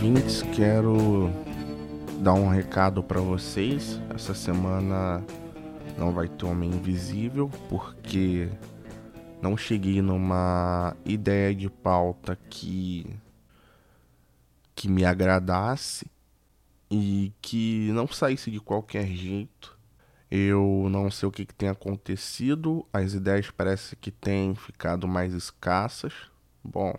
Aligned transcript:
ouvintes, 0.00 0.40
quero 0.54 1.28
dar 2.22 2.32
um 2.32 2.48
recado 2.48 3.02
para 3.02 3.20
vocês. 3.20 4.00
Essa 4.14 4.32
semana 4.32 5.22
não 5.98 6.10
vai 6.10 6.26
ter 6.26 6.46
Homem 6.46 6.70
Invisível 6.70 7.50
porque 7.68 8.48
não 9.42 9.58
cheguei 9.58 10.00
numa 10.00 10.96
ideia 11.04 11.54
de 11.54 11.68
pauta 11.68 12.34
que 12.48 13.14
que 14.74 14.88
me 14.88 15.04
agradasse 15.04 16.10
e 16.90 17.30
que 17.42 17.90
não 17.92 18.08
saísse 18.08 18.50
de 18.50 18.58
qualquer 18.58 19.06
jeito. 19.06 19.78
Eu 20.30 20.88
não 20.90 21.10
sei 21.10 21.28
o 21.28 21.32
que, 21.32 21.44
que 21.44 21.54
tem 21.54 21.68
acontecido, 21.68 22.86
as 22.90 23.12
ideias 23.12 23.50
parece 23.50 23.94
que 23.96 24.10
têm 24.10 24.54
ficado 24.54 25.06
mais 25.06 25.34
escassas. 25.34 26.14
Bom, 26.64 26.94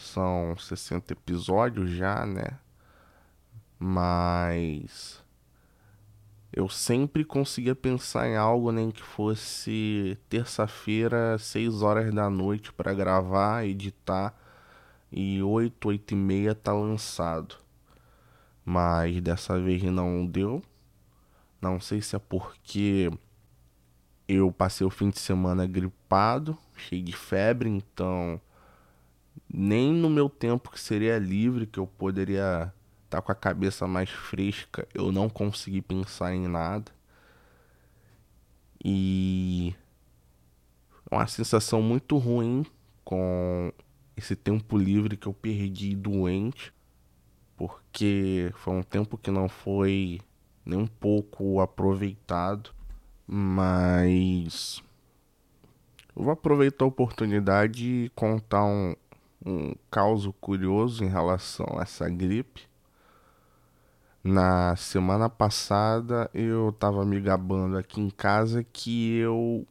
são 0.00 0.56
60 0.56 1.12
episódios 1.12 1.90
já, 1.90 2.24
né? 2.24 2.58
Mas 3.78 5.22
eu 6.52 6.68
sempre 6.68 7.24
conseguia 7.24 7.74
pensar 7.74 8.28
em 8.28 8.36
algo, 8.36 8.72
nem 8.72 8.90
que 8.90 9.02
fosse 9.02 10.18
terça-feira, 10.28 11.38
6 11.38 11.82
horas 11.82 12.12
da 12.12 12.30
noite 12.30 12.72
para 12.72 12.94
gravar, 12.94 13.66
editar 13.66 14.34
e 15.12 15.42
8, 15.42 15.88
8 15.88 16.12
e 16.12 16.16
meia 16.16 16.54
tá 16.54 16.72
lançado. 16.72 17.56
Mas 18.64 19.20
dessa 19.20 19.58
vez 19.60 19.82
não 19.84 20.26
deu. 20.26 20.62
Não 21.60 21.80
sei 21.80 22.00
se 22.00 22.16
é 22.16 22.18
porque 22.18 23.10
eu 24.26 24.52
passei 24.52 24.86
o 24.86 24.90
fim 24.90 25.10
de 25.10 25.18
semana 25.18 25.66
gripado, 25.66 26.56
cheio 26.76 27.02
de 27.02 27.12
febre, 27.12 27.68
então 27.68 28.40
nem 29.52 29.92
no 29.92 30.08
meu 30.08 30.28
tempo 30.28 30.70
que 30.70 30.80
seria 30.80 31.18
livre, 31.18 31.66
que 31.66 31.78
eu 31.78 31.86
poderia 31.86 32.72
estar 33.04 33.18
tá 33.18 33.22
com 33.22 33.32
a 33.32 33.34
cabeça 33.34 33.86
mais 33.86 34.10
fresca, 34.10 34.86
eu 34.94 35.10
não 35.12 35.28
consegui 35.28 35.82
pensar 35.82 36.34
em 36.34 36.46
nada. 36.46 36.92
E 38.84 39.74
uma 41.10 41.26
sensação 41.26 41.82
muito 41.82 42.16
ruim 42.16 42.64
com 43.04 43.72
esse 44.16 44.36
tempo 44.36 44.76
livre 44.76 45.16
que 45.16 45.26
eu 45.26 45.32
perdi 45.32 45.96
doente, 45.96 46.72
porque 47.56 48.52
foi 48.56 48.74
um 48.74 48.82
tempo 48.82 49.16
que 49.16 49.30
não 49.30 49.48
foi 49.48 50.20
nem 50.64 50.78
um 50.78 50.86
pouco 50.86 51.60
aproveitado, 51.60 52.70
mas 53.26 54.82
eu 56.14 56.24
vou 56.24 56.32
aproveitar 56.32 56.84
a 56.84 56.88
oportunidade 56.88 57.86
e 57.86 58.08
contar 58.10 58.64
um, 58.64 58.94
um 59.44 59.74
caso 59.90 60.32
curioso 60.34 61.04
em 61.04 61.08
relação 61.08 61.66
a 61.78 61.82
essa 61.82 62.08
gripe. 62.08 62.68
Na 64.22 64.74
semana 64.76 65.28
passada 65.28 66.30
eu 66.34 66.70
estava 66.70 67.04
me 67.04 67.20
gabando 67.20 67.78
aqui 67.78 68.00
em 68.00 68.10
casa 68.10 68.64
que 68.64 69.16
eu 69.16 69.66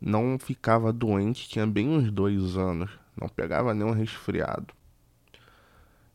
não 0.00 0.38
ficava 0.38 0.92
doente, 0.92 1.48
tinha 1.48 1.66
bem 1.66 1.88
uns 1.88 2.10
dois 2.10 2.56
anos, 2.56 2.90
não 3.20 3.28
pegava 3.28 3.74
nenhum 3.74 3.92
resfriado. 3.92 4.74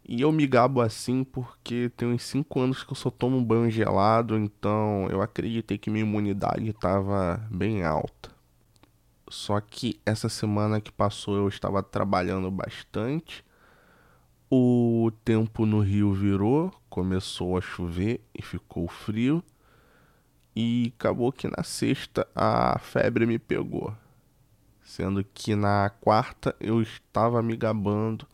E 0.08 0.22
eu 0.22 0.32
me 0.32 0.48
gabo 0.48 0.82
assim 0.82 1.24
porque 1.24 1.92
tem 1.96 2.08
uns 2.08 2.24
5 2.24 2.60
anos 2.60 2.84
que 2.84 2.92
eu 2.92 2.96
só 2.96 3.10
tomo 3.10 3.42
banho 3.42 3.70
gelado, 3.70 4.38
então 4.38 5.08
eu 5.10 5.22
acreditei 5.22 5.78
que 5.78 5.90
minha 5.90 6.04
imunidade 6.04 6.68
estava 6.70 7.38
bem 7.50 7.84
alta. 7.84 8.31
Só 9.32 9.62
que 9.62 9.98
essa 10.06 10.28
semana 10.28 10.82
que 10.82 10.92
passou 10.92 11.38
eu 11.38 11.48
estava 11.48 11.82
trabalhando 11.82 12.52
bastante. 12.52 13.46
O 14.50 15.10
tempo 15.24 15.66
no 15.66 15.80
Rio 15.80 16.14
virou, 16.14 16.70
começou 16.90 17.58
a 17.58 17.62
chover 17.62 18.20
e 18.38 18.42
ficou 18.42 18.90
frio. 18.90 19.42
E 20.54 20.94
acabou 20.98 21.32
que 21.32 21.48
na 21.48 21.64
sexta 21.64 22.28
a 22.36 22.78
febre 22.80 23.26
me 23.26 23.40
pegou. 23.40 23.96
Sendo 24.84 25.24
que 25.24 25.56
na 25.56 25.90
quarta 26.02 26.54
eu 26.60 26.82
estava 26.82 27.42
me 27.42 27.56
gabando 27.56 28.28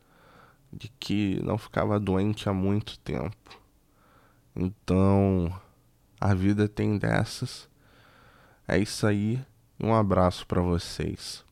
de 0.74 0.88
que 1.00 1.40
não 1.44 1.60
ficava 1.60 2.00
doente 2.00 2.50
há 2.50 2.54
muito 2.54 2.98
tempo. 3.00 3.62
Então, 4.56 5.54
a 6.20 6.34
vida 6.34 6.68
tem 6.68 6.98
dessas. 6.98 7.70
É 8.68 8.80
isso 8.80 9.06
aí. 9.06 9.40
Um 9.80 9.94
abraço 9.94 10.46
para 10.48 10.62
vocês. 10.62 11.46